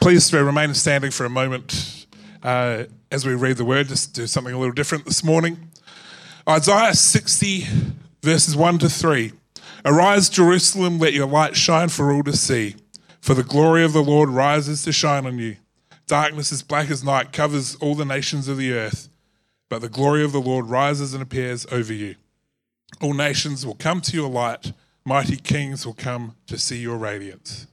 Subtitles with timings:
[0.00, 2.06] Please remain standing for a moment
[2.42, 5.68] uh, as we read the word, just do something a little different this morning.
[6.48, 7.66] Isaiah 60,
[8.22, 9.32] verses 1 to 3.
[9.84, 12.76] Arise, Jerusalem, let your light shine for all to see.
[13.20, 15.56] For the glory of the Lord rises to shine on you.
[16.06, 19.08] Darkness as black as night covers all the nations of the earth,
[19.68, 22.16] but the glory of the Lord rises and appears over you.
[23.02, 24.72] All nations will come to your light,
[25.04, 27.66] mighty kings will come to see your radiance.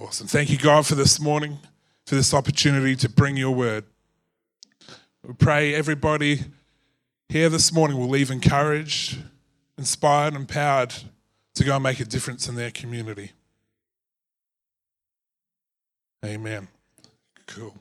[0.00, 0.26] Awesome.
[0.26, 1.58] Thank you, God, for this morning,
[2.06, 3.84] for this opportunity to bring your word.
[5.22, 6.40] We pray everybody
[7.28, 9.18] here this morning will leave encouraged,
[9.76, 10.94] inspired, empowered
[11.52, 13.32] to go and make a difference in their community.
[16.24, 16.68] Amen.
[17.46, 17.74] Cool.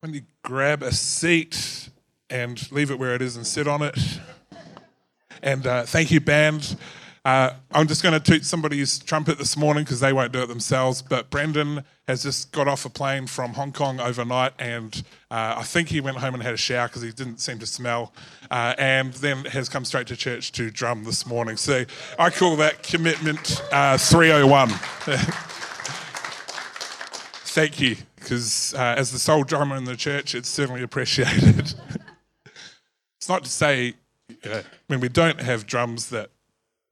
[0.00, 1.90] When you grab a seat
[2.30, 3.98] and leave it where it is and sit on it.
[5.42, 6.74] And uh, thank you, band.
[7.24, 10.48] Uh, I'm just going to toot somebody's trumpet this morning because they won't do it
[10.48, 11.02] themselves.
[11.02, 15.62] But Brendan has just got off a plane from Hong Kong overnight, and uh, I
[15.62, 18.12] think he went home and had a shower because he didn't seem to smell,
[18.50, 21.56] uh, and then has come straight to church to drum this morning.
[21.56, 21.84] So
[22.18, 24.68] I call that commitment uh, 301.
[27.54, 31.72] Thank you, because uh, as the sole drummer in the church, it's certainly appreciated.
[33.16, 33.94] it's not to say
[34.88, 36.30] when we don't have drums that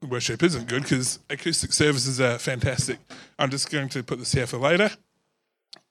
[0.08, 2.98] worship isn't good because acoustic services are fantastic.
[3.38, 4.90] I'm just going to put this here for later,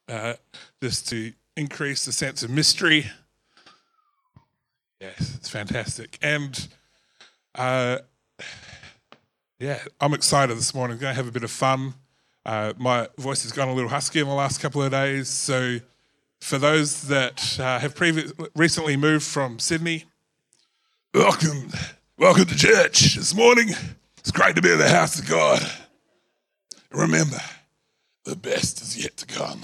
[0.07, 0.33] uh,
[0.81, 3.05] just to increase the sense of mystery.
[4.99, 6.17] Yes, it's fantastic.
[6.21, 6.67] And
[7.55, 7.99] uh,
[9.59, 10.95] yeah, I'm excited this morning.
[10.95, 11.93] I'm going to have a bit of fun.
[12.45, 15.29] Uh, my voice has gone a little husky in the last couple of days.
[15.29, 15.77] So,
[16.41, 17.99] for those that uh, have
[18.55, 20.05] recently moved from Sydney,
[21.13, 21.71] welcome,
[22.17, 23.71] welcome to church this morning.
[24.19, 25.61] It's great to be in the house of God.
[26.91, 27.39] Remember,
[28.25, 29.61] the best is yet to come.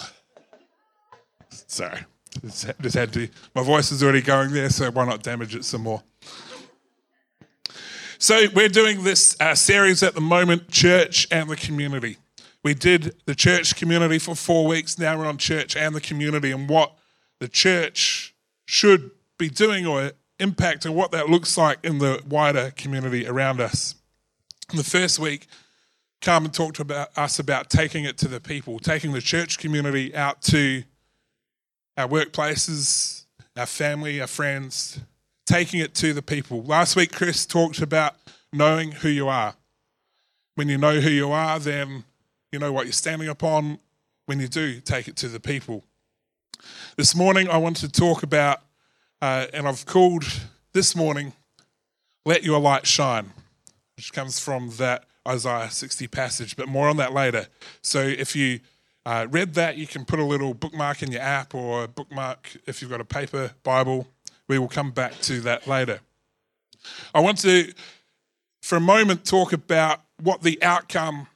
[1.50, 2.00] Sorry,
[2.82, 3.28] just had to.
[3.54, 6.02] My voice is already going there, so why not damage it some more?
[8.18, 12.18] So, we're doing this uh, series at the moment, Church and the Community.
[12.64, 14.98] We did the church community for four weeks.
[14.98, 16.94] Now we're on church and the community and what
[17.40, 18.34] the church
[18.66, 23.62] should be doing or impact and what that looks like in the wider community around
[23.62, 23.96] us
[24.74, 25.48] the first week,
[26.22, 30.42] Carmen talked about us about taking it to the people, taking the church community out
[30.44, 30.84] to
[31.98, 33.26] our workplaces,
[33.56, 35.00] our family, our friends,
[35.46, 36.64] taking it to the people.
[36.64, 38.16] Last week, Chris talked about
[38.52, 39.56] knowing who you are.
[40.56, 42.06] When you know who you are, then
[42.52, 43.80] you know what you're standing upon
[44.26, 45.84] when you do take it to the people.
[46.96, 48.62] This morning, I want to talk about,
[49.22, 50.24] uh, and I've called
[50.74, 51.34] this morning,
[52.26, 53.32] Let Your Light Shine
[53.96, 57.48] which comes from that Isaiah 60 passage, but more on that later.
[57.82, 58.60] So if you
[59.06, 62.82] uh, read that, you can put a little bookmark in your app or bookmark if
[62.82, 64.08] you've got a paper Bible.
[64.48, 66.00] We will come back to that later.
[67.14, 67.74] I want to,
[68.62, 71.28] for a moment, talk about what the outcome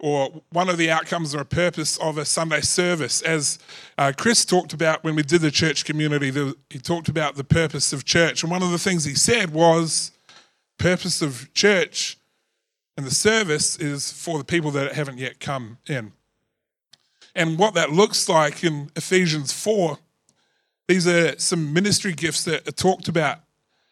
[0.00, 3.22] or one of the outcomes or a purpose of a Sunday service.
[3.22, 3.58] As
[3.96, 6.30] uh, Chris talked about when we did the church community,
[6.68, 8.42] he talked about the purpose of church.
[8.42, 10.10] And one of the things he said was
[10.78, 12.18] purpose of church
[12.96, 16.12] and the service is for the people that haven't yet come in.
[17.34, 19.98] And what that looks like in Ephesians 4,
[20.86, 23.38] these are some ministry gifts that are talked about.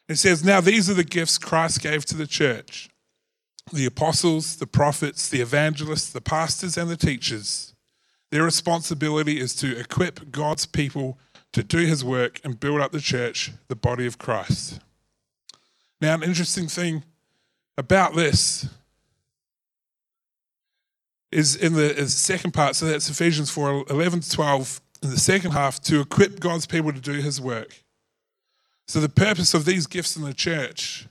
[0.09, 2.89] It says, Now these are the gifts Christ gave to the church
[3.73, 7.75] the apostles, the prophets, the evangelists, the pastors, and the teachers.
[8.31, 11.19] Their responsibility is to equip God's people
[11.53, 14.81] to do his work and build up the church, the body of Christ.
[16.03, 17.05] Now, an interesting thing
[17.79, 18.69] about this
[21.31, 25.53] is in the second part, so that's Ephesians 4 11 to 12, in the second
[25.53, 27.85] half, to equip God's people to do his work.
[28.89, 31.07] So, the purpose of these gifts in the church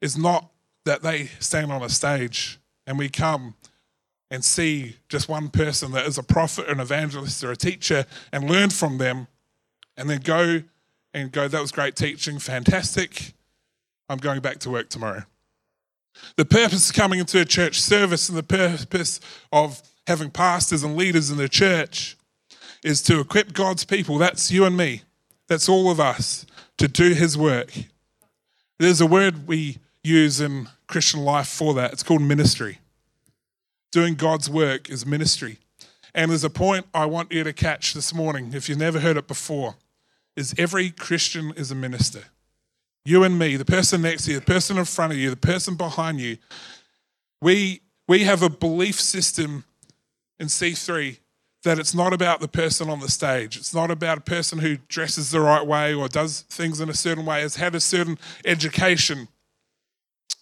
[0.00, 0.48] is not
[0.84, 3.56] that they stand on a stage and we come
[4.30, 8.48] and see just one person that is a prophet, an evangelist, or a teacher and
[8.48, 9.26] learn from them
[9.96, 10.62] and then go
[11.12, 13.34] and go, that was great teaching, fantastic.
[14.08, 15.24] I'm going back to work tomorrow.
[16.36, 19.20] The purpose of coming into a church service and the purpose
[19.52, 22.16] of having pastors and leaders in the church
[22.82, 24.18] is to equip God's people.
[24.18, 25.02] That's you and me.
[25.48, 26.46] That's all of us
[26.78, 27.72] to do his work.
[28.78, 31.92] There's a word we use in Christian life for that.
[31.92, 32.78] It's called ministry.
[33.90, 35.58] Doing God's work is ministry.
[36.14, 39.16] And there's a point I want you to catch this morning, if you've never heard
[39.16, 39.76] it before,
[40.36, 42.24] is every Christian is a minister.
[43.04, 45.36] You and me, the person next to you, the person in front of you, the
[45.36, 46.38] person behind you,
[47.42, 49.64] we, we have a belief system
[50.38, 51.18] in C3
[51.64, 53.56] that it's not about the person on the stage.
[53.56, 56.94] It's not about a person who dresses the right way or does things in a
[56.94, 59.28] certain way, has had a certain education.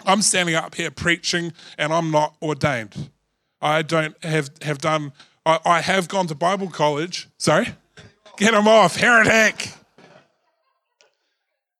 [0.04, 3.10] I'm standing up here preaching and I'm not ordained.
[3.60, 5.12] I don't have, have done,
[5.46, 7.28] I, I have gone to Bible college.
[7.38, 7.68] Sorry?
[8.36, 9.70] Get him off, heretic.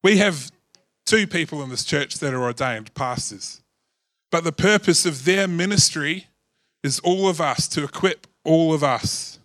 [0.05, 0.51] We have
[1.05, 3.61] two people in this church that are ordained pastors.
[4.31, 6.29] But the purpose of their ministry
[6.83, 9.39] is all of us, to equip all of us.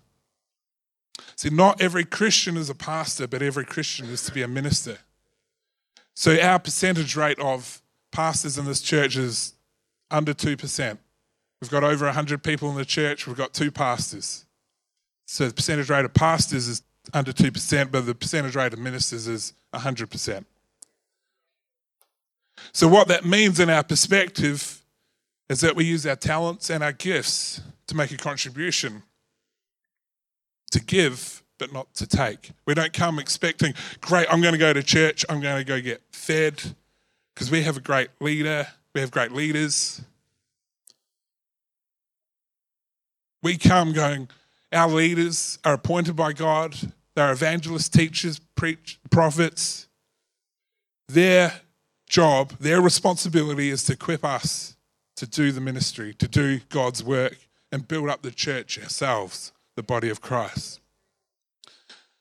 [1.36, 4.98] See, not every Christian is a pastor, but every Christian is to be a minister.
[6.16, 7.82] So our percentage rate of
[8.12, 9.54] pastors in this church is
[10.10, 10.98] under 2%.
[11.62, 14.46] We've got over 100 people in the church, we've got two pastors.
[15.28, 16.82] So the percentage rate of pastors is
[17.14, 20.46] under 2%, but the percentage rate of ministers is 100%.
[22.72, 24.82] So, what that means in our perspective
[25.50, 29.04] is that we use our talents and our gifts to make a contribution,
[30.72, 32.52] to give, but not to take.
[32.66, 35.80] We don't come expecting, great, I'm going to go to church, I'm going to go
[35.82, 36.62] get fed,
[37.34, 40.02] because we have a great leader, we have great leaders.
[43.44, 44.30] We come going,
[44.74, 46.76] our leaders are appointed by God,
[47.16, 49.88] they're evangelists, teachers, preach, prophets.
[51.08, 51.62] Their
[52.08, 54.76] job, their responsibility is to equip us
[55.18, 57.38] to do the ministry, to do God's work,
[57.72, 60.80] and build up the church ourselves, the body of Christ.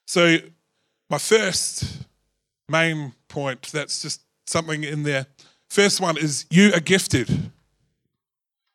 [0.06, 0.38] So,
[1.08, 2.06] my first
[2.68, 5.26] main point that's just something in there.
[5.68, 7.50] First one is you are gifted.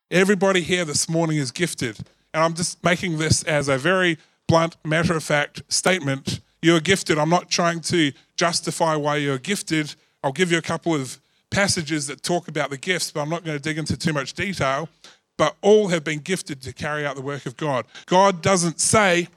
[0.10, 1.98] Everybody here this morning is gifted.
[2.34, 4.18] And I'm just making this as a very
[4.48, 6.42] blunt, matter of fact statement.
[6.62, 7.18] You are gifted.
[7.18, 9.96] I'm not trying to justify why you're gifted.
[10.24, 11.20] I'll give you a couple of
[11.50, 14.34] passages that talk about the gifts, but I'm not going to dig into too much
[14.34, 14.90] detail.
[15.38, 17.86] But all have been gifted to carry out the work of God.
[18.06, 19.28] God doesn't say,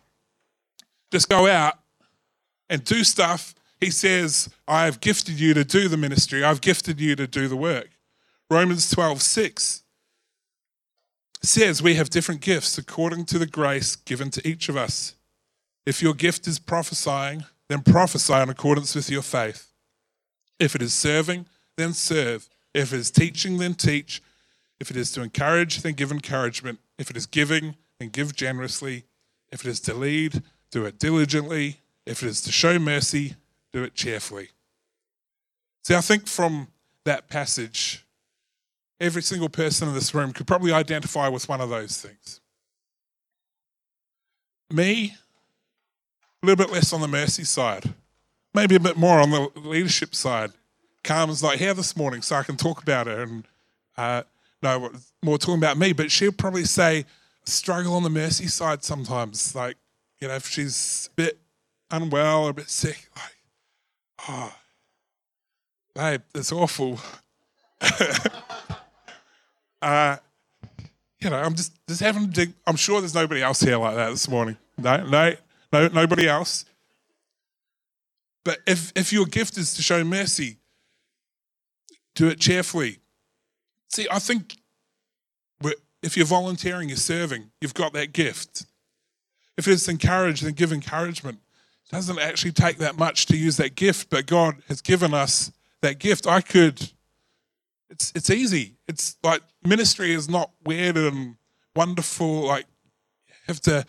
[1.11, 1.79] just go out
[2.69, 3.55] and do stuff.
[3.81, 7.49] He says, I have gifted you to do the ministry, I've gifted you to do
[7.49, 7.91] the work.
[8.51, 9.83] Romans 12, 6
[11.43, 15.15] says we have different gifts according to the grace given to each of us.
[15.87, 19.74] If your gift is prophesying, then prophesy in accordance with your faith.
[20.59, 21.47] If it is serving,
[21.77, 22.49] then serve.
[22.73, 24.23] If it is teaching, then teach.
[24.81, 26.79] If it is to encourage, then give encouragement.
[26.99, 29.05] If it is giving, then give generously.
[29.51, 31.81] If it is to lead, do it diligently.
[32.07, 33.37] If it is to show mercy,
[33.73, 34.51] do it cheerfully.
[35.85, 36.69] See, I think from
[37.05, 38.05] that passage,
[39.01, 42.41] every single person in this room could probably identify with one of those things.
[44.71, 45.15] Me,
[46.43, 47.93] a little bit less on the mercy side,
[48.55, 50.53] maybe a bit more on the leadership side.
[51.03, 53.45] Carmen's not here this morning, so I can talk about her and
[53.97, 54.23] uh,
[54.63, 54.91] no,
[55.23, 55.93] more talking about me.
[55.93, 57.05] But she'll probably say,
[57.45, 59.55] struggle on the mercy side sometimes.
[59.55, 59.77] Like,
[60.21, 61.39] you know, if she's a bit
[61.91, 63.37] unwell or a bit sick, like,
[64.29, 64.55] oh,
[65.95, 66.99] babe, it's awful.
[69.83, 70.17] uh,
[71.21, 72.53] you know, I'm just just having to dig.
[72.67, 74.57] I'm sure there's nobody else here like that this morning.
[74.79, 75.35] No, no,
[75.73, 76.65] no, nobody else.
[78.45, 80.59] But if if your gift is to show mercy,
[82.15, 82.99] do it cheerfully.
[83.89, 84.57] See, I think
[86.05, 88.67] if you're volunteering, you're serving, you've got that gift.
[89.57, 91.39] If it's encouraged, then give encouragement.
[91.87, 95.51] It doesn't actually take that much to use that gift, but God has given us
[95.81, 96.27] that gift.
[96.27, 96.91] I could,
[97.89, 98.75] it's, it's easy.
[98.87, 101.37] It's like ministry is not weird and
[101.75, 102.47] wonderful.
[102.47, 102.67] Like,
[103.29, 103.87] you have to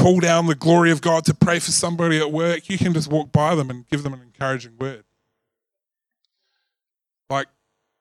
[0.00, 2.70] pull down the glory of God to pray for somebody at work.
[2.70, 5.04] You can just walk by them and give them an encouraging word.
[7.28, 7.48] Like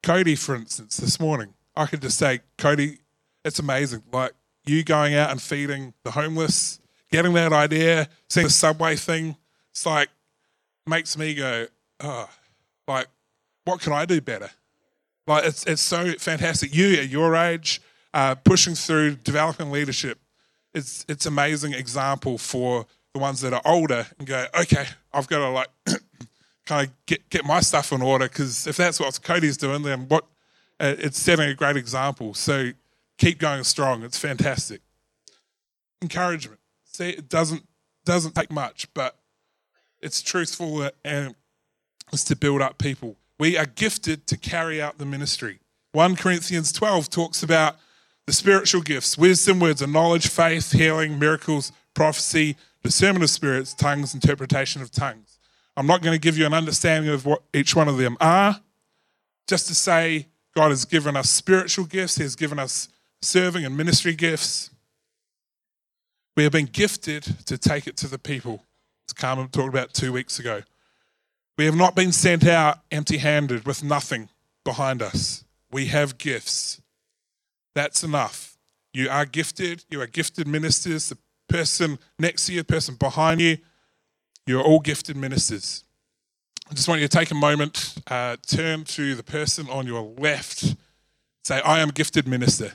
[0.02, 3.00] Cody, for instance, this morning, I could just say, Cody,
[3.44, 4.04] it's amazing.
[4.12, 4.32] Like
[4.66, 6.80] you going out and feeding the homeless,
[7.12, 9.36] getting that idea, seeing the subway thing,
[9.72, 10.10] it's like
[10.88, 11.68] makes me go,
[12.00, 12.30] oh,
[12.88, 13.08] like,
[13.66, 14.50] what can I do better?
[15.28, 16.74] Like it's it's so fantastic.
[16.74, 17.82] You at your age,
[18.14, 20.18] uh, pushing through developing leadership,
[20.74, 25.40] it's it's amazing example for the ones that are older and go, okay, I've got
[25.40, 25.70] to like
[26.66, 30.08] kind of get, get my stuff in order because if that's what Cody's doing, then
[30.08, 30.26] what
[30.80, 32.34] uh, it's setting a great example.
[32.34, 32.72] So
[33.18, 34.04] keep going strong.
[34.04, 34.82] It's fantastic.
[36.02, 36.60] Encouragement.
[36.86, 37.64] See, it doesn't
[38.06, 39.18] doesn't take much, but
[40.02, 41.36] it's truthful and
[42.14, 43.18] it's to build up people.
[43.40, 45.60] We are gifted to carry out the ministry.
[45.94, 47.78] 1 Corinthians 12 talks about
[48.30, 54.14] the spiritual gifts wisdom, words of knowledge, faith, healing, miracles, prophecy, discernment of spirits, tongues,
[54.14, 55.40] interpretation of tongues.
[55.76, 58.62] I'm not going to give you an understanding of what each one of them are,
[59.48, 62.90] just to say God has given us spiritual gifts, He has given us
[63.24, 64.70] serving and ministry gifts.
[66.38, 68.64] We have been gifted to take it to the people.
[69.10, 70.62] As Carmen talked about two weeks ago.
[71.58, 74.30] We have not been sent out empty handed with nothing
[74.64, 75.46] behind us.
[75.72, 76.80] We have gifts.
[77.80, 78.58] That's enough.
[78.94, 79.86] You are gifted.
[79.90, 81.08] You are gifted ministers.
[81.08, 81.18] The
[81.48, 83.58] person next to you, the person behind you,
[84.46, 85.86] you're all gifted ministers.
[86.70, 90.02] I just want you to take a moment, uh, turn to the person on your
[90.02, 90.76] left,
[91.46, 92.74] say, I am a gifted minister.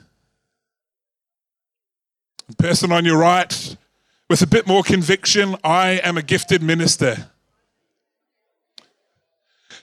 [2.47, 3.77] The person on your right,
[4.27, 7.29] with a bit more conviction, I am a gifted minister.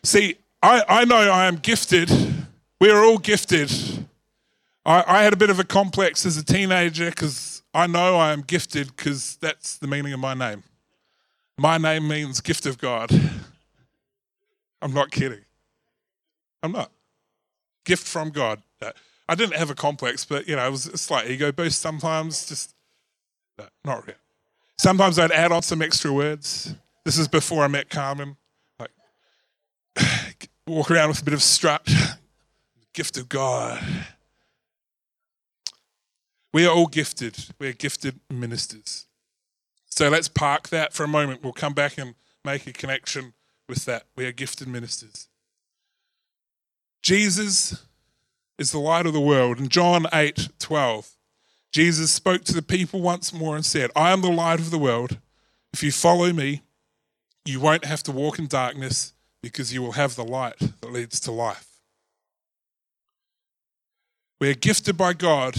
[0.03, 2.11] See, I, I know I am gifted.
[2.81, 3.71] We are all gifted.
[4.85, 8.33] I, I had a bit of a complex as a teenager because I know I
[8.33, 10.63] am gifted because that's the meaning of my name.
[11.59, 13.11] My name means gift of God.
[14.83, 15.45] I'm not kidding.
[16.63, 16.91] I'm not.
[17.85, 18.63] Gift from God.
[18.81, 18.91] Uh,
[19.29, 22.47] I didn't have a complex, but you know, it was a slight ego boost sometimes.
[22.47, 22.75] Just
[23.59, 24.17] no, not real.
[24.79, 26.75] Sometimes I'd add on some extra words.
[27.05, 28.37] This is before I met Carmen.
[28.79, 28.91] Like
[30.67, 31.89] walk around with a bit of strut.
[32.93, 33.83] Gift of God.
[36.53, 37.47] We are all gifted.
[37.59, 39.07] We are gifted ministers.
[39.87, 41.43] So let's park that for a moment.
[41.43, 43.35] We'll come back and make a connection
[43.69, 44.05] with that.
[44.17, 45.29] We are gifted ministers.
[47.03, 47.85] Jesus
[48.59, 49.59] is the light of the world.
[49.59, 51.17] In John 8 12,
[51.73, 54.79] Jesus spoke to the people once more and said, I am the light of the
[54.79, 55.19] world.
[55.73, 56.63] If you follow me,
[57.45, 61.19] you won't have to walk in darkness because you will have the light that leads
[61.21, 61.67] to life.
[64.41, 65.57] We are gifted by God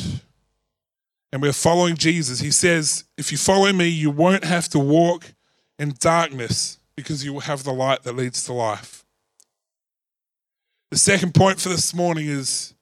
[1.34, 2.40] and we're following Jesus.
[2.40, 5.34] He says, If you follow me, you won't have to walk
[5.80, 9.04] in darkness because you will have the light that leads to life.
[10.92, 12.76] The second point for this morning is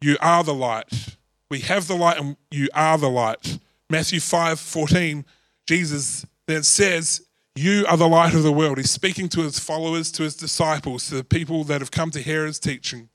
[0.00, 1.16] you are the light.
[1.48, 3.60] We have the light and you are the light.
[3.88, 5.24] Matthew 5 14,
[5.68, 8.78] Jesus then says, You are the light of the world.
[8.78, 12.20] He's speaking to his followers, to his disciples, to the people that have come to
[12.20, 13.10] hear his teaching.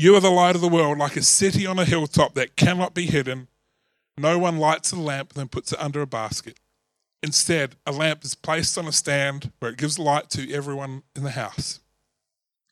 [0.00, 2.94] You are the light of the world, like a city on a hilltop that cannot
[2.94, 3.48] be hidden.
[4.16, 6.60] No one lights a lamp and then puts it under a basket.
[7.20, 11.24] Instead, a lamp is placed on a stand where it gives light to everyone in
[11.24, 11.80] the house.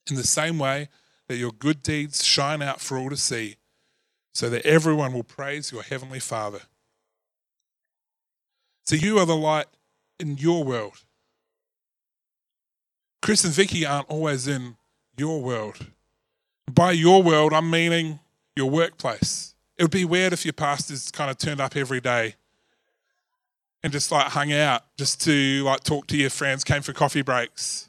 [0.09, 0.88] In the same way
[1.26, 3.56] that your good deeds shine out for all to see,
[4.33, 6.61] so that everyone will praise your heavenly Father.
[8.85, 9.66] So you are the light
[10.21, 11.02] in your world.
[13.21, 14.76] Chris and Vicky aren't always in
[15.16, 15.87] your world.
[16.73, 18.20] By your world, I'm meaning
[18.54, 19.54] your workplace.
[19.78, 22.35] It would be weird if your pastors kind of turned up every day
[23.82, 27.23] and just like hung out just to like talk to your friends, came for coffee
[27.23, 27.88] breaks.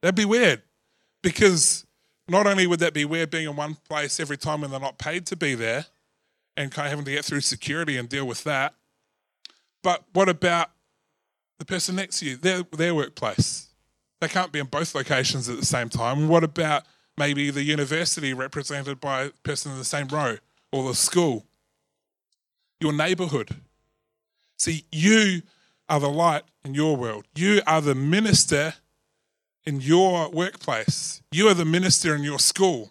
[0.00, 0.62] That'd be weird
[1.22, 1.86] because
[2.28, 4.98] not only would that be weird being in one place every time when they're not
[4.98, 5.86] paid to be there
[6.56, 8.74] and kind of having to get through security and deal with that,
[9.82, 10.70] but what about
[11.58, 13.68] the person next to you, their, their workplace?
[14.20, 16.28] They can't be in both locations at the same time.
[16.28, 16.84] What about
[17.18, 20.38] maybe the university represented by a person in the same row
[20.72, 21.44] or the school?
[22.80, 23.56] Your neighborhood
[24.58, 25.42] See, you
[25.88, 27.24] are the light in your world.
[27.34, 28.74] You are the minister
[29.64, 31.22] in your workplace.
[31.30, 32.90] You are the minister in your school.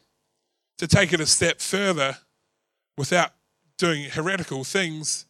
[0.77, 2.17] To take it a step further,
[2.98, 3.31] without
[3.77, 5.25] doing heretical things,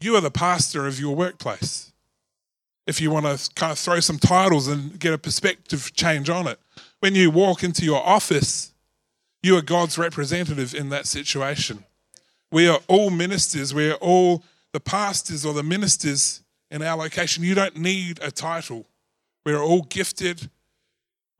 [0.00, 1.92] you are the pastor of your workplace.
[2.86, 6.46] If you want to kind of throw some titles and get a perspective change on
[6.46, 6.60] it,
[7.04, 8.72] when you walk into your office,
[9.42, 11.84] you are God's representative in that situation.
[12.50, 13.74] We are all ministers.
[13.74, 14.42] We are all
[14.72, 18.86] the pastors or the ministers in our location, you don't need a title.
[19.44, 20.48] We're all gifted.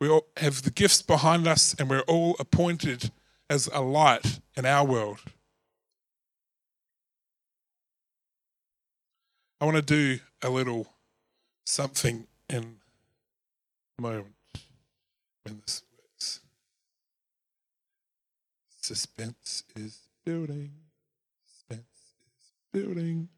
[0.02, 3.10] We all have the gifts behind us, and we're all appointed
[3.48, 5.20] as a light in our world.
[9.62, 10.88] I want to do a little
[11.64, 12.76] something in
[13.98, 14.33] a moment
[15.44, 16.40] when this works.
[18.80, 20.72] Suspense is building
[21.46, 23.28] Suspense is building.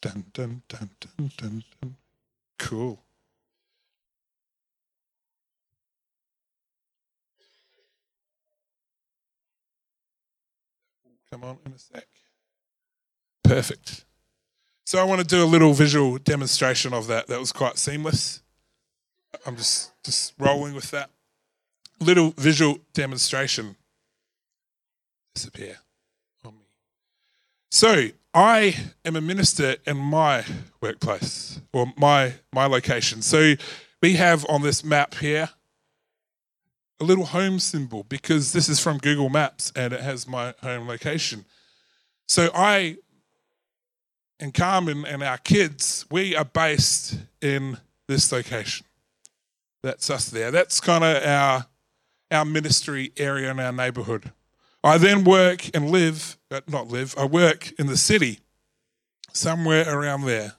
[0.00, 1.96] Dun, dun, dun, dun, dun, dun.
[2.58, 3.02] Cool.
[11.30, 12.06] Come on in a sec.
[13.42, 14.04] Perfect.
[14.84, 17.26] So I want to do a little visual demonstration of that.
[17.26, 18.42] That was quite seamless.
[19.46, 21.10] I'm just just rolling with that.
[22.00, 23.76] Little visual demonstration.
[25.34, 25.78] Disappear.
[27.70, 30.44] So I am a minister in my
[30.80, 33.20] workplace or my my location.
[33.20, 33.54] So
[34.00, 35.50] we have on this map here
[37.00, 40.88] a little home symbol because this is from Google Maps and it has my home
[40.88, 41.44] location.
[42.26, 42.96] So I
[44.40, 47.78] and Carmen and our kids, we are based in
[48.08, 48.85] this location.
[49.86, 50.50] That's us there.
[50.50, 51.66] That's kind of our
[52.32, 54.32] our ministry area in our neighborhood.
[54.82, 58.40] I then work and live, uh, not live, I work in the city,
[59.32, 60.54] somewhere around there,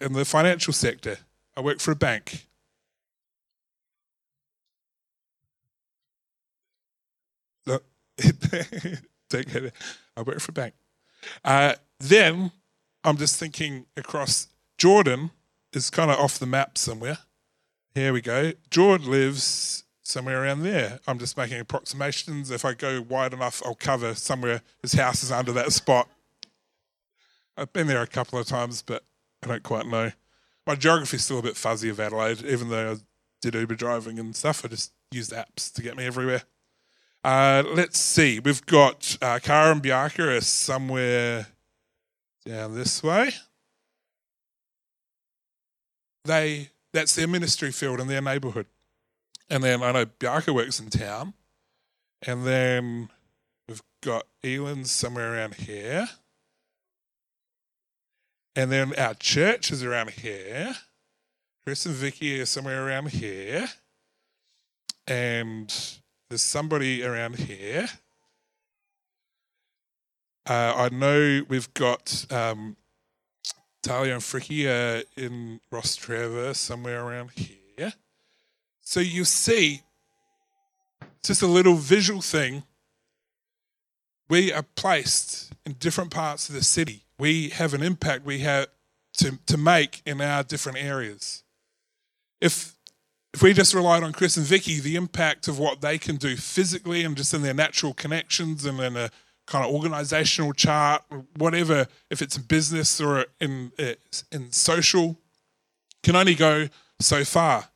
[0.00, 1.18] in the financial sector.
[1.56, 2.46] I work for a bank.
[7.66, 7.80] Don't
[9.30, 9.74] get it.
[10.16, 10.74] I work for a bank.
[11.44, 12.52] Uh, then
[13.02, 14.46] I'm just thinking across
[14.78, 15.32] Jordan
[15.72, 17.18] is kind of off the map somewhere.
[17.94, 18.52] Here we go.
[18.70, 20.98] Jordan lives somewhere around there.
[21.06, 22.50] I'm just making approximations.
[22.50, 24.62] If I go wide enough, I'll cover somewhere.
[24.80, 26.08] His house is under that spot.
[27.56, 29.04] I've been there a couple of times, but
[29.42, 30.10] I don't quite know.
[30.66, 32.96] My geography's still a bit fuzzy of Adelaide, even though I
[33.42, 34.64] did Uber driving and stuff.
[34.64, 36.42] I just used apps to get me everywhere.
[37.22, 38.40] Uh, let's see.
[38.40, 41.48] We've got uh, Cara and Bianca are somewhere
[42.46, 43.32] down this way.
[46.24, 48.66] They that's their ministry field in their neighbourhood.
[49.48, 51.34] And then I know Bianca works in town.
[52.26, 53.08] And then
[53.68, 56.08] we've got Elon somewhere around here.
[58.54, 60.74] And then our church is around here.
[61.64, 63.68] Chris and Vicky are somewhere around here.
[65.06, 65.72] And
[66.28, 67.88] there's somebody around here.
[70.48, 72.76] Uh, I know we've got um,
[73.82, 77.92] Talia and Fricky are in Rostrevor, somewhere around here.
[78.80, 79.82] So you see,
[81.24, 82.64] just a little visual thing.
[84.28, 87.04] We are placed in different parts of the city.
[87.18, 88.68] We have an impact we have
[89.18, 91.42] to, to make in our different areas.
[92.40, 92.74] If
[93.34, 96.36] if we just relied on Chris and Vicky, the impact of what they can do
[96.36, 99.10] physically and just in their natural connections and in a
[99.46, 101.02] kind of organizational chart,
[101.36, 103.94] whatever, if it's a business or in, uh,
[104.30, 105.18] in social,
[106.02, 106.68] can only go
[107.00, 107.68] so far.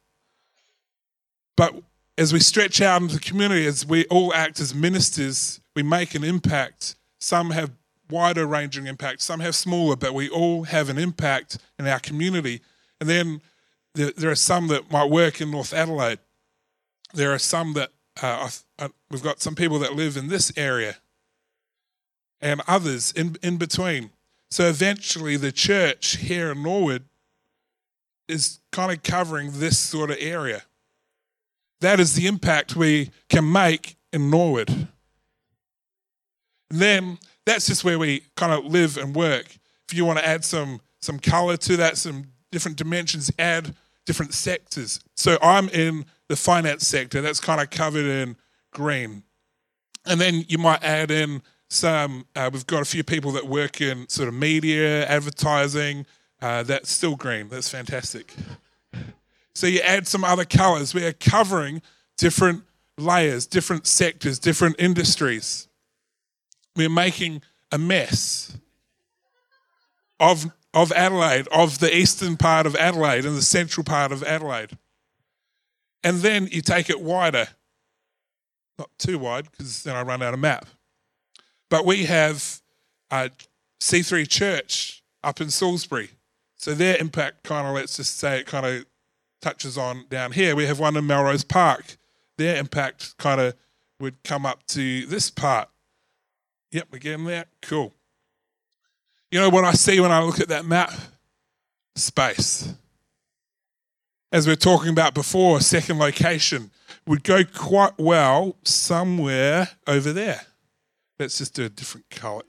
[1.57, 1.75] But
[2.19, 6.15] as we stretch out into the community, as we all act as ministers, we make
[6.15, 6.97] an impact.
[7.19, 7.71] Some have
[8.11, 12.61] wider ranging impact, some have smaller, but we all have an impact in our community.
[13.01, 13.41] And then
[13.95, 16.19] there, are some that might work in North Adelaide.
[17.15, 17.91] There are some that
[18.23, 18.49] uh,
[19.11, 20.97] we've got some people that live in this area
[22.41, 24.11] and others in, in between.
[24.51, 27.05] So eventually, the church here in Norwood
[28.29, 30.63] is kind of covering this sort of area.
[31.81, 34.71] That is the impact we can make in Norwood.
[36.71, 39.47] And then that's just where we kind of live and work.
[39.89, 43.75] If you want to add some some color to that, some different dimensions, add
[44.07, 45.01] different sectors.
[45.15, 47.21] So I'm in the finance sector.
[47.21, 48.37] That's kind of covered in
[48.73, 49.23] green.
[50.05, 53.81] And then you might add in some uh, we've got a few people that work
[53.81, 56.07] in sort of media advertising
[56.41, 57.49] uh, that's still green.
[57.49, 58.35] That's fantastic.
[59.55, 61.83] So you add some other colors we are covering
[62.19, 62.63] different
[62.99, 65.69] layers different sectors different industries.
[66.77, 68.57] We're making a mess
[70.21, 74.77] of of adelaide of the eastern part of adelaide and the central part of adelaide.
[76.05, 77.49] And then you take it wider.
[78.79, 80.67] Not too wide because then i run out of map
[81.69, 82.61] but we have
[83.11, 83.29] uh,
[83.81, 86.11] C3 Church up in Salisbury.
[86.57, 88.87] So their impact kind of, let's just say, it kind of
[89.43, 90.57] touches on down here.
[90.57, 91.97] We have one in Melrose Park.
[92.39, 93.55] Their impact kind of
[94.01, 95.69] would come up to this part.
[96.73, 97.47] Yep, we're getting there.
[97.63, 97.95] Cool.
[99.31, 100.93] You know what I see when I look at that map?
[101.95, 102.73] Space.
[104.33, 106.71] As we are talking about before, second location
[107.07, 110.46] would go quite well somewhere over there.
[111.19, 112.43] Let's just do a different color.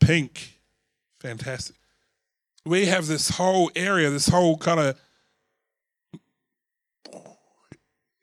[0.00, 0.60] Pink.
[1.20, 1.76] Fantastic.
[2.64, 5.00] We have this whole area, this whole kind of.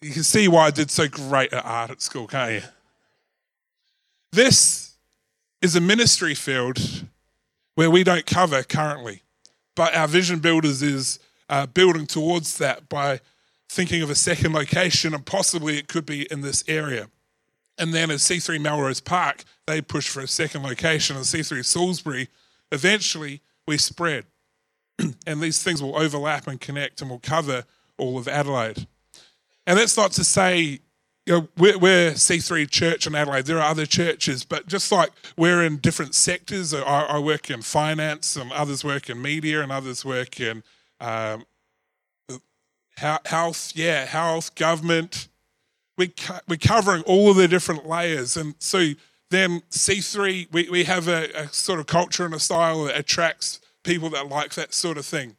[0.01, 2.61] You can see why I did so great at art at school, can't you?
[4.31, 4.93] This
[5.61, 6.79] is a ministry field
[7.75, 9.23] where we don't cover currently,
[9.75, 13.19] but our vision builders is uh, building towards that by
[13.67, 17.09] thinking of a second location, and possibly it could be in this area.
[17.79, 21.15] And then at C3 Melrose Park, they push for a second location.
[21.15, 22.27] And C3 Salisbury,
[22.71, 24.25] eventually we spread.
[25.25, 27.63] and these things will overlap and connect and will cover
[27.97, 28.85] all of Adelaide.
[29.65, 30.81] And that's not to say,
[31.25, 33.45] you know, we're, we're C3 Church in Adelaide.
[33.45, 37.61] There are other churches, but just like we're in different sectors, I, I work in
[37.61, 40.63] finance, and others work in media, and others work in
[40.99, 41.45] um,
[42.97, 45.28] health, yeah, health, government,
[45.99, 46.13] we
[46.47, 48.37] we're covering all of the different layers.
[48.37, 48.93] And so
[49.29, 53.59] then C3, we, we have a, a sort of culture and a style that attracts
[53.83, 55.35] people that like that sort of thing.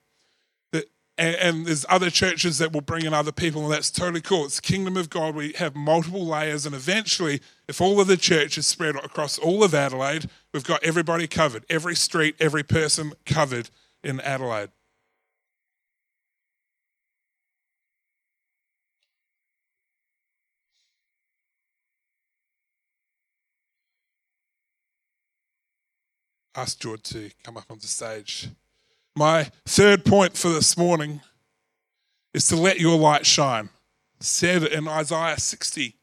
[0.71, 0.85] That,
[1.19, 4.45] and, and there's other churches that will bring in other people, and that's totally cool.
[4.45, 5.35] It's kingdom of God.
[5.35, 9.65] We have multiple layers, and eventually, if all of the church is spread across all
[9.65, 13.71] of Adelaide, we've got everybody covered, every street, every person covered
[14.05, 14.69] in Adelaide.
[26.55, 28.49] Ask George to come up on the stage.
[29.17, 31.21] My third point for this morning
[32.33, 33.71] is to let your light shine.
[34.21, 35.97] Said in Isaiah 60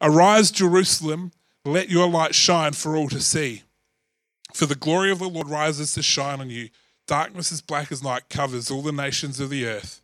[0.00, 1.32] Arise, Jerusalem,
[1.64, 3.62] let your light shine for all to see.
[4.52, 6.70] For the glory of the Lord rises to shine on you.
[7.06, 10.02] Darkness as black as night covers all the nations of the earth.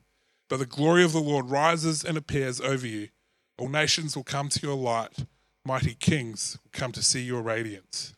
[0.49, 3.09] But the glory of the Lord rises and appears over you.
[3.59, 5.27] All nations will come to your light.
[5.65, 8.15] Mighty kings will come to see your radiance.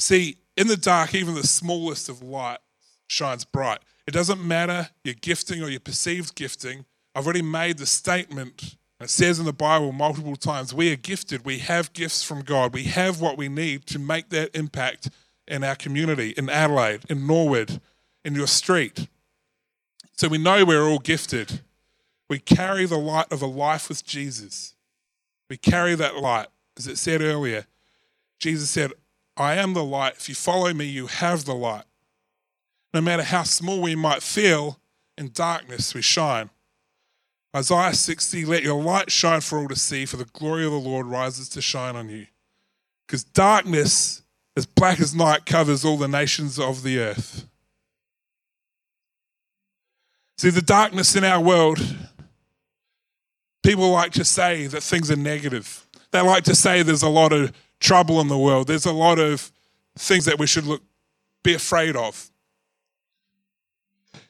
[0.00, 2.58] See, in the dark, even the smallest of light
[3.06, 3.80] shines bright.
[4.06, 6.84] It doesn't matter your gifting or your perceived gifting.
[7.14, 8.76] I've already made the statement.
[9.00, 11.44] It says in the Bible multiple times we are gifted.
[11.44, 12.74] We have gifts from God.
[12.74, 15.10] We have what we need to make that impact
[15.46, 17.80] in our community, in Adelaide, in Norwood,
[18.24, 19.08] in your street.
[20.16, 21.60] So we know we're all gifted.
[22.28, 24.74] We carry the light of a life with Jesus.
[25.48, 26.46] We carry that light.
[26.76, 27.66] As it said earlier,
[28.38, 28.92] Jesus said,
[29.36, 30.14] I am the light.
[30.18, 31.84] If you follow me, you have the light.
[32.92, 34.78] No matter how small we might feel,
[35.16, 36.50] in darkness we shine.
[37.54, 40.78] Isaiah 60, let your light shine for all to see, for the glory of the
[40.78, 42.26] Lord rises to shine on you.
[43.06, 44.22] Because darkness,
[44.56, 47.46] as black as night, covers all the nations of the earth.
[50.38, 51.78] See, the darkness in our world,
[53.62, 55.86] people like to say that things are negative.
[56.12, 58.68] They like to say there's a lot of trouble in the world.
[58.68, 59.50] There's a lot of
[59.98, 60.82] things that we should look,
[61.42, 62.30] be afraid of.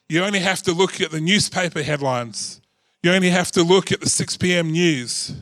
[0.08, 2.60] You only have to look at the newspaper headlines.
[3.02, 4.70] You only have to look at the 6 p.m.
[4.70, 5.34] news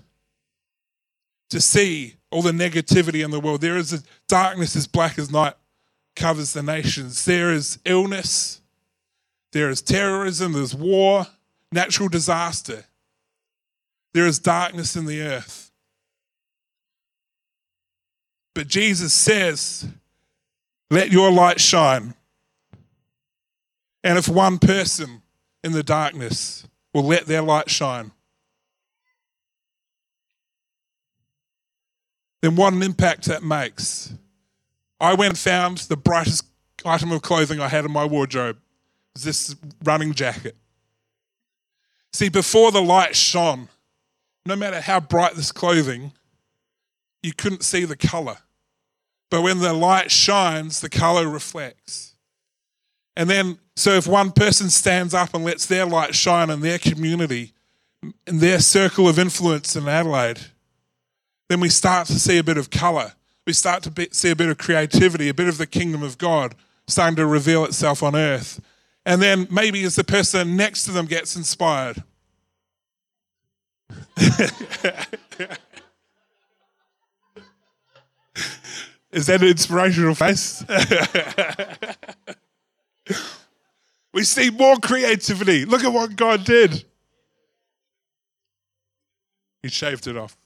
[1.51, 3.61] to see all the negativity in the world.
[3.61, 5.55] There is a darkness as black as night
[6.15, 7.25] covers the nations.
[7.25, 8.61] There is illness,
[9.53, 11.27] there is terrorism, there's war,
[11.73, 12.85] natural disaster.
[14.13, 15.68] There is darkness in the earth.
[18.59, 19.87] But Jesus says,
[20.91, 22.15] Let your light shine.
[24.03, 25.23] And if one person
[25.63, 28.11] in the darkness will let their light shine,
[32.43, 34.13] then what an impact that makes.
[34.99, 36.45] I went and found the brightest
[36.85, 38.57] item of clothing I had in my wardrobe.
[39.15, 40.57] Was this running jacket.
[42.13, 43.69] See, before the light shone,
[44.45, 46.11] no matter how bright this clothing,
[47.23, 48.39] you couldn't see the color.
[49.31, 52.15] But when the light shines, the color reflects.
[53.17, 56.79] And then, so if one person stands up and lets their light shine in their
[56.79, 57.53] community,
[58.27, 60.41] in their circle of influence in Adelaide,
[61.49, 63.13] then we start to see a bit of color.
[63.47, 66.19] We start to be, see a bit of creativity, a bit of the kingdom of
[66.19, 66.55] God
[66.87, 68.61] starting to reveal itself on earth.
[69.05, 72.03] And then maybe as the person next to them gets inspired.
[79.19, 80.65] Is that an inspirational face?
[84.15, 85.65] we see more creativity.
[85.65, 86.85] Look at what God did.
[89.61, 90.37] He shaved it off.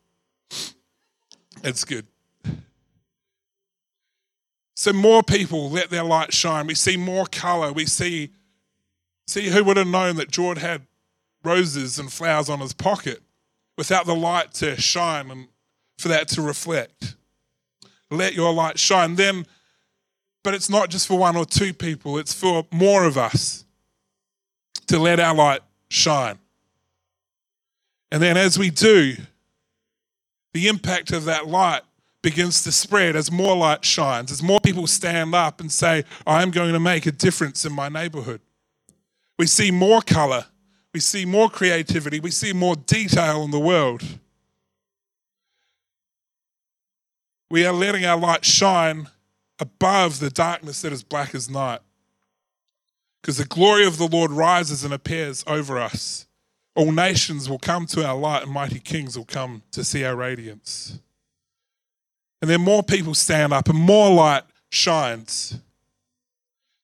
[1.63, 2.07] It's good.
[4.75, 6.67] So more people let their light shine.
[6.67, 7.75] We see more color.
[7.75, 8.31] We see,
[9.27, 10.87] see who would have known that George had
[11.45, 13.21] roses and flowers on his pocket
[13.77, 15.49] without the light to shine and
[15.99, 17.17] for that to reflect
[18.13, 19.17] let your light shine.
[19.17, 19.47] Then,
[20.43, 23.65] but it's not just for one or two people, it's for more of us
[24.87, 26.39] to let our light shine.
[28.11, 29.15] And then as we do,
[30.53, 31.83] the impact of that light
[32.21, 36.51] begins to spread as more light shines, as more people stand up and say, I'm
[36.51, 38.41] going to make a difference in my neighborhood.
[39.39, 40.47] We see more color,
[40.95, 44.03] we see more creativity, we see more detail in the world.
[47.53, 49.11] We are letting our light shine
[49.59, 51.81] above the darkness that is black as night.
[53.21, 56.25] Because the glory of the Lord rises and appears over us.
[56.75, 60.17] All nations will come to our light, and mighty kings will come to see our
[60.17, 60.99] radiance.
[62.41, 65.59] And then more people stand up, and more light shines.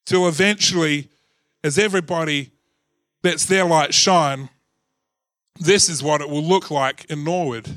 [0.05, 1.09] Till eventually,
[1.65, 2.51] as everybody
[3.25, 4.51] lets their light shine,
[5.59, 7.75] this is what it will look like in Norwood.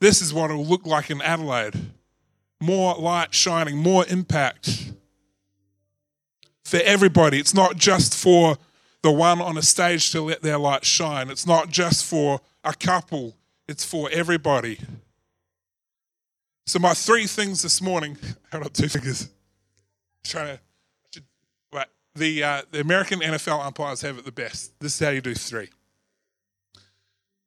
[0.00, 1.74] This is what it'll look like in Adelaide
[2.64, 4.92] more light shining, more impact
[6.64, 7.38] for everybody.
[7.38, 8.56] It's not just for
[9.02, 12.72] the one on a stage to let their light shine, it's not just for a
[12.72, 13.36] couple,
[13.68, 14.80] it's for everybody.
[16.66, 18.16] So, my three things this morning,
[18.52, 19.28] hold on, two fingers.
[20.24, 20.58] Trying
[21.12, 21.22] to,
[21.70, 21.86] right.
[22.14, 24.72] The, uh, the American NFL umpires have it the best.
[24.80, 25.68] This is how you do three.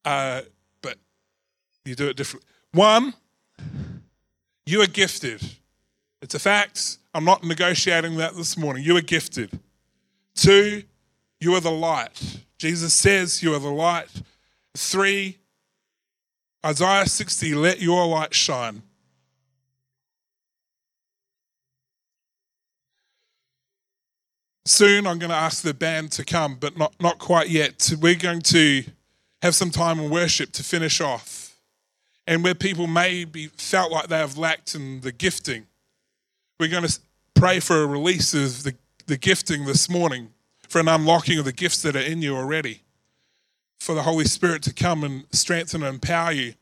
[0.05, 0.41] Uh,
[1.87, 2.47] you do it differently.
[2.73, 3.13] One,
[4.65, 5.41] you are gifted.
[6.21, 6.97] It's a fact.
[7.13, 8.83] I'm not negotiating that this morning.
[8.83, 9.57] You are gifted.
[10.35, 10.83] Two,
[11.39, 12.41] you are the light.
[12.57, 14.09] Jesus says you are the light.
[14.75, 15.37] Three,
[16.65, 18.83] Isaiah 60, let your light shine.
[24.65, 27.93] Soon I'm going to ask the band to come, but not, not quite yet.
[28.01, 28.83] We're going to
[29.41, 31.46] have some time in worship to finish off
[32.27, 35.65] and where people maybe felt like they have lacked in the gifting.
[36.59, 36.99] We're going to
[37.33, 40.33] pray for a release of the, the gifting this morning,
[40.67, 42.81] for an unlocking of the gifts that are in you already,
[43.79, 46.55] for the Holy Spirit to come and strengthen and empower you,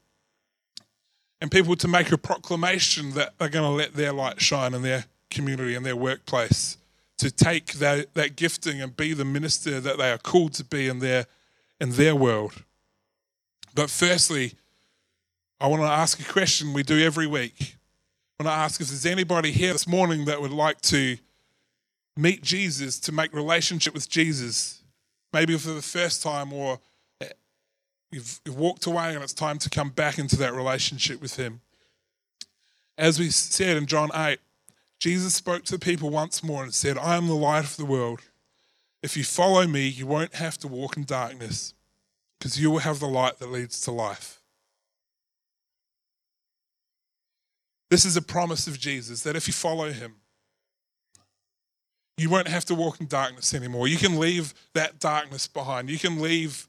[1.41, 4.83] and people to make a proclamation that they're going to let their light shine in
[4.83, 6.77] their community and their workplace,
[7.17, 10.87] to take that, that gifting and be the minister that they are called to be
[10.87, 11.25] in their,
[11.79, 12.63] in their world.
[13.73, 14.55] But firstly,
[15.59, 17.77] I want to ask a question we do every week.
[18.39, 21.17] I want to ask if there's anybody here this morning that would like to
[22.17, 24.83] meet Jesus, to make relationship with Jesus,
[25.31, 26.79] maybe for the first time, or
[27.21, 27.29] eh,
[28.11, 31.61] you've, you've walked away and it's time to come back into that relationship with Him.
[32.97, 34.39] As we said in John 8,
[34.99, 37.85] Jesus spoke to the people once more and said, I am the light of the
[37.85, 38.21] world.
[39.01, 41.73] If you follow me, you won't have to walk in darkness
[42.37, 44.41] because you will have the light that leads to life.
[47.89, 50.15] This is a promise of Jesus that if you follow him,
[52.17, 53.87] you won't have to walk in darkness anymore.
[53.87, 55.89] You can leave that darkness behind.
[55.89, 56.67] You can leave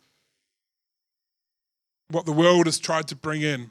[2.10, 3.70] what the world has tried to bring in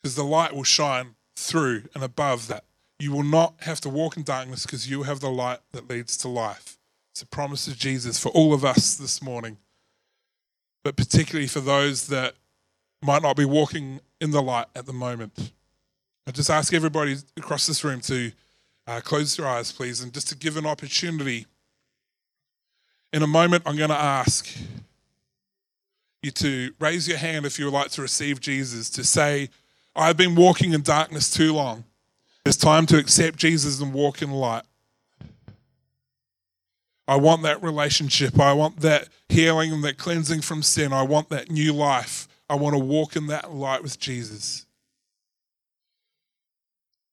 [0.00, 2.64] because the light will shine through and above that.
[2.98, 6.16] You will not have to walk in darkness because you have the light that leads
[6.18, 6.78] to life.
[7.12, 9.58] It's a promise of Jesus for all of us this morning,
[10.84, 12.34] but particularly for those that
[13.02, 15.52] might not be walking in the light at the moment.
[16.26, 18.30] I just ask everybody across this room to
[18.86, 21.46] uh, close your eyes, please, and just to give an opportunity.
[23.12, 24.56] In a moment, I'm going to ask
[26.22, 29.50] you to raise your hand if you would like to receive Jesus, to say,
[29.94, 31.84] I've been walking in darkness too long.
[32.46, 34.62] It's time to accept Jesus and walk in light.
[37.06, 38.38] I want that relationship.
[38.38, 40.92] I want that healing and that cleansing from sin.
[40.92, 42.28] I want that new life.
[42.48, 44.66] I want to walk in that light with Jesus.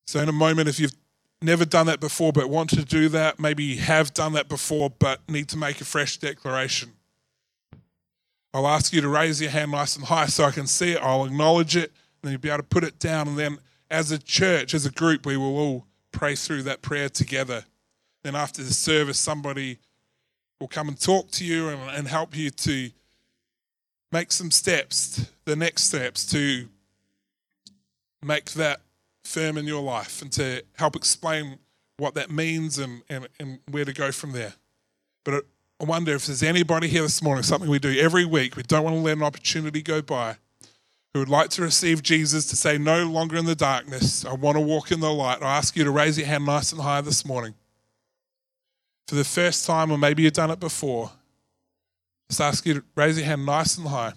[0.09, 0.95] So, in a moment, if you've
[1.39, 4.89] never done that before but want to do that, maybe you have done that before
[4.89, 6.93] but need to make a fresh declaration,
[8.51, 10.99] I'll ask you to raise your hand nice and high so I can see it.
[10.99, 13.27] I'll acknowledge it, and then you'll be able to put it down.
[13.27, 13.59] And then,
[13.91, 17.65] as a church, as a group, we will all pray through that prayer together.
[18.23, 19.77] Then, after the service, somebody
[20.59, 22.89] will come and talk to you and, and help you to
[24.11, 26.67] make some steps, the next steps to
[28.23, 28.81] make that
[29.29, 31.59] firm in your life and to help explain
[31.97, 34.53] what that means and, and, and where to go from there.
[35.23, 35.45] But
[35.79, 38.83] I wonder if there's anybody here this morning, something we do every week, we don't
[38.83, 40.37] want to let an opportunity go by,
[41.13, 44.57] who would like to receive Jesus to say, No longer in the darkness, I want
[44.57, 45.41] to walk in the light.
[45.41, 47.53] I ask you to raise your hand nice and high this morning.
[49.07, 51.11] For the first time, or maybe you've done it before,
[52.29, 54.13] just ask you to raise your hand nice and high.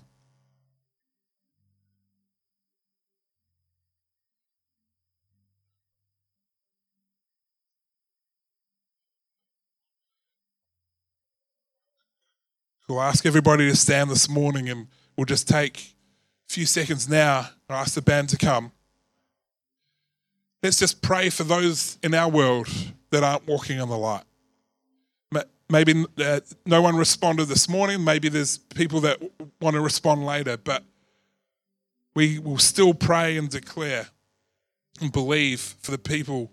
[12.93, 15.95] We'll ask everybody to stand this morning and we'll just take
[16.51, 18.71] a few seconds now and ask the band to come.
[20.63, 22.69] Let's just pray for those in our world
[23.09, 24.25] that aren't walking in the light.
[25.71, 28.05] Maybe uh, no one responded this morning.
[28.05, 29.23] Maybe there's people that
[29.59, 30.85] want to respond later, but
[32.15, 34.09] we will still pray and declare
[35.01, 36.53] and believe for the people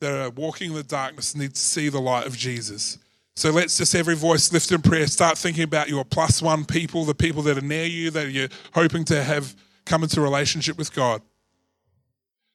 [0.00, 2.96] that are walking in the darkness and need to see the light of Jesus.
[3.38, 5.06] So let's just every voice lift in prayer.
[5.06, 8.48] Start thinking about your plus one people, the people that are near you, that you're
[8.74, 11.22] hoping to have come into relationship with God.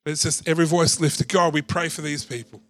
[0.06, 1.54] Let's just every voice lift to God.
[1.54, 2.62] We pray for these people.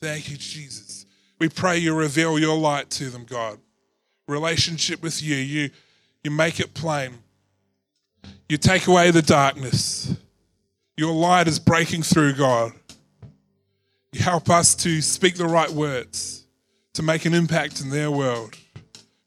[0.00, 1.06] Thank you, Jesus.
[1.38, 3.60] We pray you reveal your light to them, God.
[4.26, 5.36] Relationship with you.
[5.36, 5.70] You
[6.24, 7.18] you make it plain.
[8.48, 10.12] You take away the darkness.
[10.96, 12.72] Your light is breaking through, God.
[14.10, 16.43] You help us to speak the right words,
[16.94, 18.56] to make an impact in their world.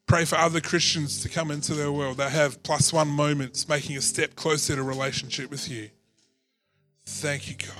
[0.06, 2.16] Pray for other Christians to come into their world.
[2.16, 5.90] They have plus one moments, making a step closer to relationship with you.
[7.04, 7.76] Thank you, God.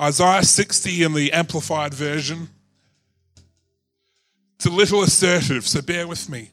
[0.00, 2.48] Isaiah 60 in the Amplified Version.
[4.56, 6.50] It's a little assertive, so bear with me.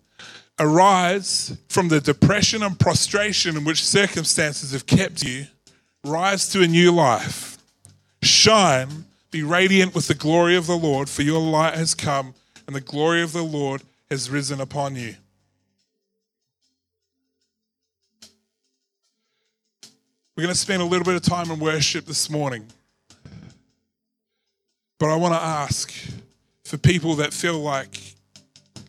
[0.59, 5.47] Arise from the depression and prostration in which circumstances have kept you.
[6.03, 7.57] Rise to a new life.
[8.21, 12.33] Shine, be radiant with the glory of the Lord, for your light has come
[12.67, 15.15] and the glory of the Lord has risen upon you.
[20.35, 22.65] We're going to spend a little bit of time in worship this morning.
[24.99, 25.93] But I want to ask
[26.63, 28.15] for people that feel like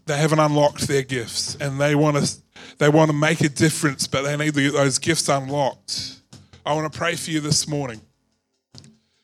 [0.06, 2.36] they haven't unlocked their gifts and they want to
[2.78, 6.16] they want to make a difference, but they need those gifts unlocked.
[6.64, 8.00] I want to pray for you this morning.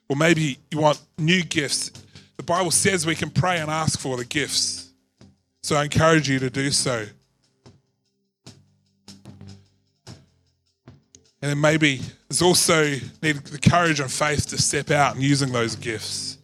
[0.08, 1.90] Or maybe you want new gifts.
[2.36, 4.90] The Bible says we can pray and ask for the gifts.
[5.62, 7.06] So I encourage you to do so.
[11.40, 15.52] And then maybe there's also need the courage and faith to step out and using
[15.52, 16.38] those gifts.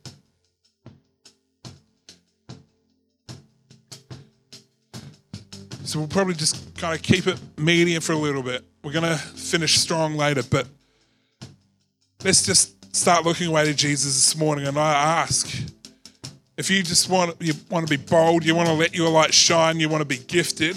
[5.85, 8.65] So we'll probably just kind of keep it medium for a little bit.
[8.83, 10.67] We're going to finish strong later, but
[12.25, 14.67] let's just start looking away to Jesus this morning.
[14.67, 15.49] And I ask
[16.57, 19.35] if you just want you want to be bold, you want to let your light
[19.35, 20.77] shine, you want to be gifted,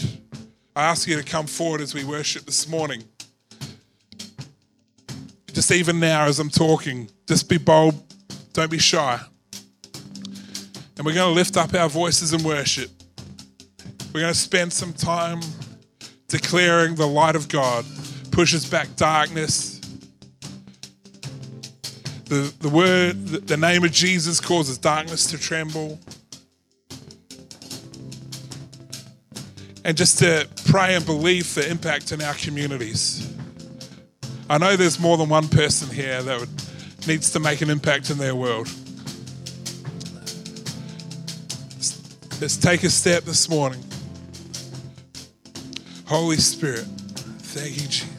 [0.76, 3.04] I ask you to come forward as we worship this morning
[5.58, 7.96] just even now as I'm talking, just be bold,
[8.54, 9.20] don't be shy.
[10.96, 12.92] And we're going to lift up our voices in worship.
[14.14, 15.40] We're going to spend some time
[16.28, 17.86] declaring the light of God
[18.30, 19.77] pushes back darkness.
[22.28, 26.00] The, the word, the, the name of Jesus causes darkness to tremble.
[29.86, 33.34] And just to pray and believe for impact in our communities.
[34.50, 36.50] I know there's more than one person here that would,
[37.08, 38.70] needs to make an impact in their world.
[42.40, 43.84] Let's take a step this morning.
[46.06, 46.86] Holy Spirit,
[47.40, 48.17] thank you, Jesus.